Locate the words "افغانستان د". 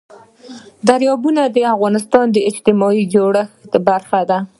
1.73-2.37